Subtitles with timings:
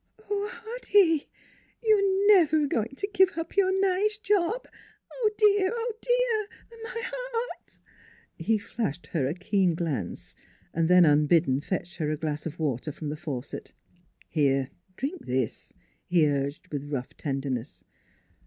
[0.31, 1.27] "Oh, Hoddy,
[1.83, 4.67] you're never going to give up your nice job?
[5.13, 5.69] Oh, dear!
[5.71, 7.77] Oh, dearl My heart"
[8.47, 10.33] He flashed her a keen glance:
[10.73, 13.73] then unbidden fetched her a glass of water from the faucet."
[14.27, 15.71] Here, drink this,"
[16.07, 17.83] he urged with rough ten derness.